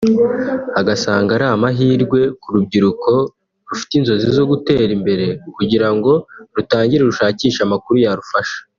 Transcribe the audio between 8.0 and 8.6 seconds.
yarufasha